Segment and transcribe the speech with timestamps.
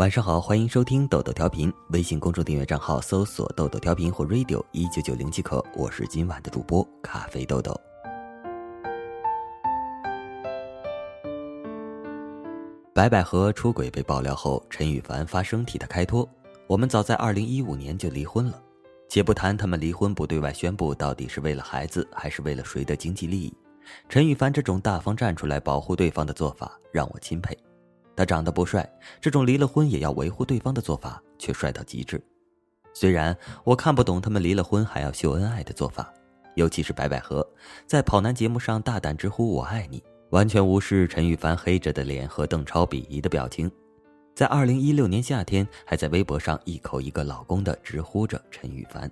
[0.00, 1.70] 晚上好，欢迎收听豆豆调频。
[1.90, 5.62] 微信公众订阅账号搜索“豆豆调频”或 “radio 一九九零”即可。
[5.76, 7.78] 我是今晚的主播咖啡豆豆。
[12.94, 16.26] 白百合出轨被爆料后，陈羽凡发声替她开脱。
[16.66, 18.58] 我们早在二零一五年就离婚了，
[19.06, 23.54] 且不谈他们离婚不对外宣布到底是为了孩子还是为了谁的经济利益，
[24.08, 27.54] 陈羽凡这种大方站出来保护对方的做法让我钦佩。
[28.20, 28.86] 他长得不帅，
[29.18, 32.22] 这种离了婚也要维护对方的做法却帅到极致。
[32.92, 33.34] 虽然
[33.64, 36.12] 我看不懂他们离了婚还要秀恩爱的做法，
[36.54, 37.48] 尤其是白百合
[37.86, 40.02] 在跑男节目上大胆直呼“我爱你”，
[40.32, 43.72] 完全无视陈羽凡黑着的脸和邓超鄙夷的表情。
[44.34, 49.10] 在二零一六年夏天，还在微博上一口一个“老公”的直呼着陈羽凡。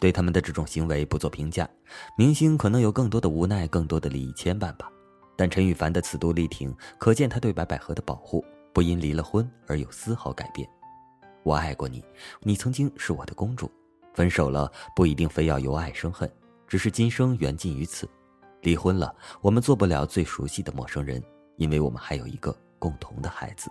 [0.00, 1.70] 对他们的这种行为不做评价，
[2.16, 4.90] 明星可能有更多的无奈，更多的利益牵绊吧。
[5.38, 10.68] 但陈羽凡的此度力挺，可见他对白百合的保护不因离了婚而有丝毫改变。
[11.44, 12.04] 我爱过你，
[12.42, 13.70] 你曾经是我的公主。
[14.14, 16.28] 分手了不一定非要由爱生恨，
[16.66, 18.10] 只是今生缘尽于此。
[18.62, 21.22] 离婚了，我们做不了最熟悉的陌生人，
[21.54, 23.70] 因为我们还有一个共同的孩子。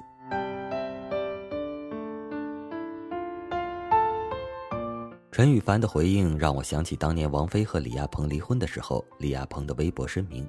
[5.34, 10.47] 陈羽凡的回应让我想起当年王菲和李亚鹏离婚的时候，李亚鹏的微博声明。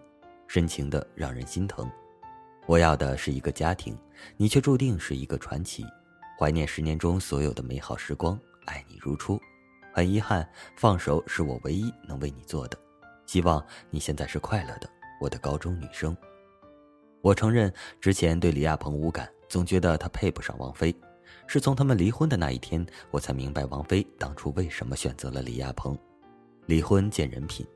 [0.48, 1.88] 深情的让人心疼，
[2.66, 3.96] 我要的是一个家庭，
[4.38, 5.84] 你却注定是一个传奇。
[6.38, 9.38] 怀念十年中所有的美好时光，爱你如初。
[9.92, 12.78] 很遗憾，放手是我唯一能为你做的。
[13.26, 14.88] 希望你现在是快乐的，
[15.20, 16.16] 我的高中女生。
[17.20, 20.94] 我承认之前对李亚鹏无感，总觉得他配不上王菲。
[21.46, 25.98] 是从他们离婚的那一天，我才明白王菲当初为什么选择了李亚鹏。
[26.64, 27.66] 离婚见人品。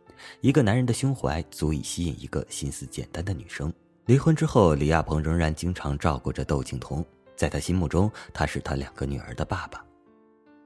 [0.41, 3.73] 一个男人的胸怀足以吸引一个心思简单的女生。
[4.06, 7.05] 离婚之后，李亚鹏仍然经常照顾着窦靖童，
[7.37, 9.84] 在他心目中，他是他两个女儿的爸爸。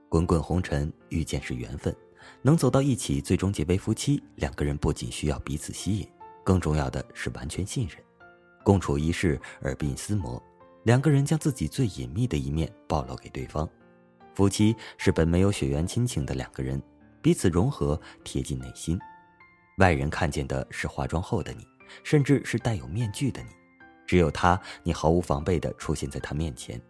[0.09, 1.95] 滚滚红尘，遇见是缘分，
[2.41, 6.09] 能走到一起，最终结为夫妻，两个人不仅需要彼此吸引，
[6.45, 7.99] 更重要的是完全信任，
[8.65, 10.43] 共处一室，耳鬓厮磨，
[10.85, 13.69] 两个人将自己最隐秘的一面暴露给对方。
[14.35, 16.81] 夫妻是本没有血缘亲情的两个人，
[17.21, 18.99] 彼此融合，贴近内心。
[19.77, 21.67] 外人看见的是化妆后的你，
[22.03, 23.51] 甚至是带有面具的你。
[24.07, 26.81] 只有他，你毫无防备地出现在他面前。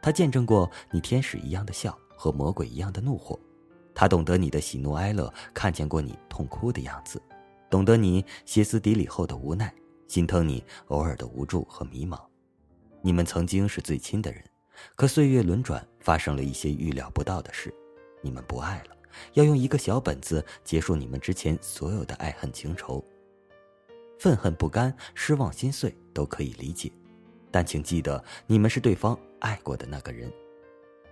[0.00, 3.38] 他见证过你天使一样的笑和魔鬼一样的怒火，
[3.92, 7.20] 他懂得你的喜怒哀乐，看见过你痛哭的样子，
[7.68, 9.74] 懂得你歇斯底里后的无奈，
[10.06, 12.20] 心疼你偶尔的无助和迷茫。
[13.02, 14.40] 你们曾经是最亲的人，
[14.94, 17.74] 可岁月轮转，发生了一些预料不到的事，
[18.22, 18.95] 你们不爱了。
[19.34, 23.04] 要用一个小本子结束你们之前所有的爱恨情仇，
[24.18, 26.90] 愤恨不甘、失望心碎都可以理解，
[27.50, 30.32] 但请记得，你们是对方爱过的那个人。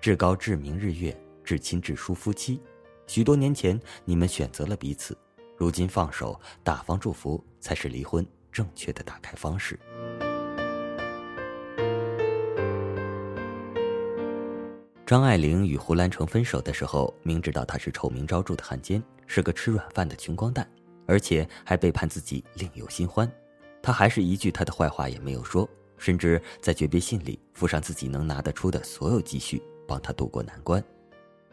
[0.00, 2.60] 至高至明日月，至亲至疏夫妻。
[3.06, 5.16] 许多年前你们选择了彼此，
[5.56, 9.78] 如今放手，大方祝福，才是离婚正确的打开方式。
[15.14, 20.68] 张爱玲与胡兰成分手的时候，明知道他是臭名昭著的汉奸，是个吃软饭的穷光蛋，
[21.06, 23.30] 而且还背叛自己，另有新欢，
[23.80, 30.82] 他还是一句他的坏话也没有说，甚至在诀别信里附上自己能拿得出的所有积蓄，帮他渡过难关。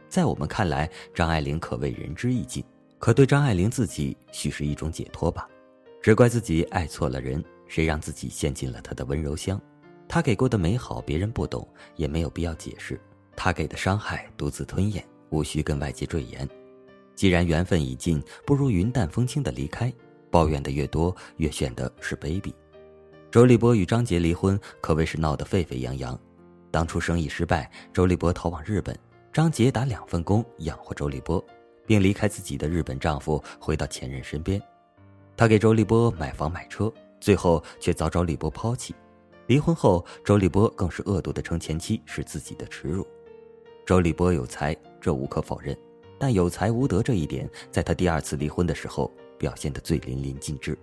[0.09, 2.65] 在我们看来，张爱玲可谓仁至义尽，
[2.97, 5.47] 可对张爱玲自己，许是一种解脱吧。
[6.01, 9.61] 只怪自己爱错了人，谁让自己陷进了他的温柔乡？
[10.07, 12.99] 他给过的美好，别人不懂，也没有必要解释。
[13.35, 16.47] 他给的伤害独自吞咽，无需跟外界赘言。
[17.15, 19.91] 既然缘分已尽，不如云淡风轻的离开。
[20.29, 22.53] 抱怨的越多，越显得是卑鄙。
[23.29, 26.17] 周立波与张杰离婚可谓是闹得沸沸扬扬。
[26.71, 28.97] 当初生意失败，周立波逃往日本，
[29.33, 31.45] 张杰打两份工养活周立波，
[31.85, 34.61] 并离开自己的日本丈夫，回到前任身边。
[35.35, 36.89] 他给周立波买房买车，
[37.19, 38.95] 最后却遭周立波抛弃。
[39.47, 43.05] 离婚后，周立波更是恶毒的称前妻是自己的耻辱。
[43.85, 45.75] 周立波有才，这无可否认，
[46.19, 50.77] 但有才无德这一点，在他第二次离婚的时候表现得最淋漓尽致。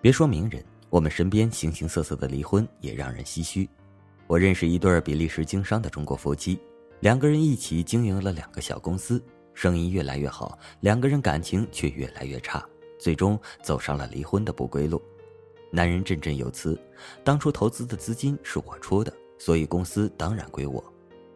[0.00, 3.68] 别说名人，我们身边形形色色的离婚也让人唏嘘。
[4.26, 6.58] 我认识一对比利时经商的中国夫妻，
[7.00, 9.22] 两个人一起经营了两个小公司，
[9.54, 12.64] 生意越来越好，两个人感情却越来越差，
[12.98, 15.02] 最终走上了离婚的不归路。
[15.74, 16.80] 男人振振有词
[17.24, 20.82] ：“当初投资的资金是我出的，所以公司当然归我。”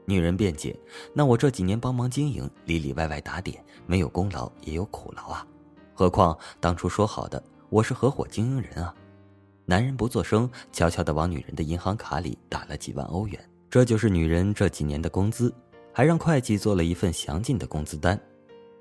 [0.06, 0.79] 女人辩解
[1.12, 5.44] ：“那我这几年帮忙经营，里里外外打点，没有功劳也有苦劳啊。
[5.93, 8.94] 何况当初说好的，我是合伙经营人啊。”
[9.67, 15.52] 男人不作声，悄悄地往女人的银行卡里打了几万欧元，这就是女人这几年的工资，
[15.93, 18.19] 还让会计做了一份详尽的工资单。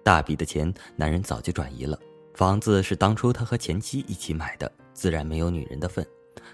[0.03, 1.99] 大笔的钱，男人早就转移了。
[2.37, 6.05] 房子是当初他和前妻一起买的，自然没有女人的份。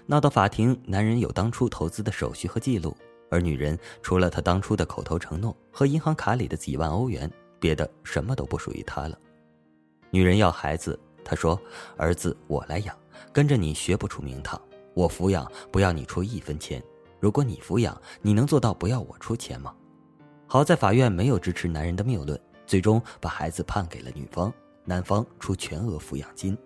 [0.06, 2.96] 闹到法庭，男人有当初投资的手续和记录，
[3.30, 9.18] 而女人除了他当初的口头承诺和银行卡里的几万欧元，别的什么都不属于他了。
[10.08, 11.60] 女人要孩子，他说
[11.98, 12.96] ：“儿子我来养。”
[13.30, 14.58] 跟着你学不出名堂，
[14.94, 16.82] 我抚养不要你出一分钱。
[17.20, 19.74] 如果你抚养，你能做到不要我出钱吗？
[20.46, 24.50] 好在法院没有支持男人的谬论，最终把孩子判给了女方，
[24.84, 26.56] 男方出全额抚养金。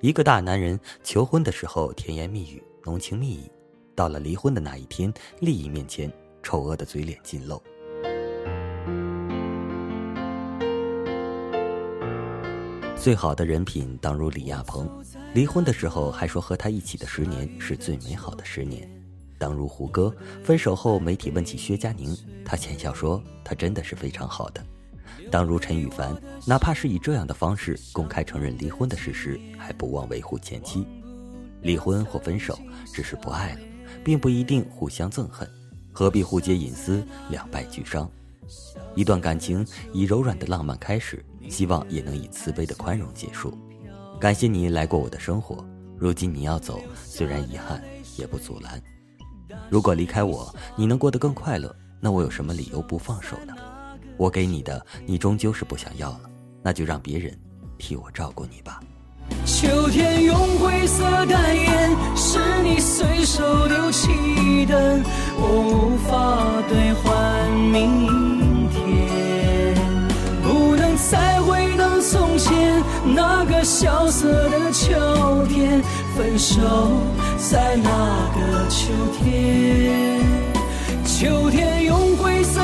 [0.00, 3.50] 一个大男人求婚的时候甜言蜜语、浓情蜜意，
[3.94, 6.12] 到了离婚的那一天，利益面前，
[6.42, 7.62] 丑恶的嘴脸尽露。
[12.96, 14.88] 最好的人品当如李亚鹏，
[15.34, 18.88] 离婚的时候还说和他一起的十年是最美好的十年；
[19.38, 22.16] 当如胡歌，分手后媒体问起薛佳凝，
[22.46, 24.62] 他浅笑说他真的是非常好的；
[25.34, 26.16] 当如陈羽凡，
[26.46, 30.86] 哪怕是以这样的方式公开承认离婚的事实，还不忘维护前妻。
[31.60, 32.56] 离婚或分手
[32.92, 33.60] 只是不爱了，
[34.04, 35.50] 并不一定互相憎恨，
[35.90, 38.08] 何必互揭隐私，两败俱伤？
[38.94, 41.24] 一段感情以柔软的浪漫开始。
[41.50, 43.58] 希望也能以慈悲的宽容结束。
[44.20, 45.66] 感谢你来过我的生活，
[45.98, 47.82] 如今你要走，虽然遗憾，
[48.16, 48.80] 也不阻拦。
[49.68, 53.52] 如果离开我，你能过得更快乐，那我有什么理由不放手呢？
[54.16, 56.20] 我给你的，你终究是不想要了，
[56.62, 57.36] 那就让别人
[57.78, 58.80] 替我照顾你吧。
[59.44, 65.00] 秋天用灰色代言，是你随手丢弃的，
[65.36, 66.12] 我无法
[66.68, 69.74] 兑换明天，
[70.42, 71.84] 不能再回到。
[72.00, 72.82] 从前
[73.14, 75.82] 那个萧瑟的秋天，
[76.14, 76.60] 分手
[77.38, 77.90] 在那
[78.34, 80.20] 个秋天。
[81.06, 82.60] 秋天用灰色，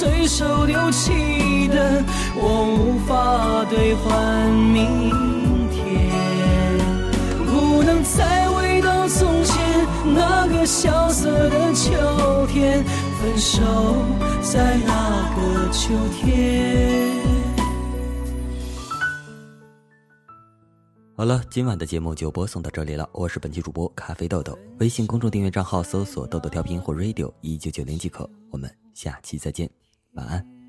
[0.00, 2.02] 随手丢弃的，
[2.34, 6.08] 我无法兑换明天。
[7.44, 12.82] 不能再回到从前那个萧瑟的秋天，
[13.20, 13.60] 分手
[14.40, 17.10] 在那个秋天。
[21.14, 23.06] 好了，今晚的节目就播送到这里了。
[23.12, 28.26] 我是本期主播咖啡豆豆，微信公众订阅账号搜索“豆豆调频”或 “radio 一九九零”即可。
[28.50, 29.70] 我们下期再见，
[30.12, 30.59] 晚安。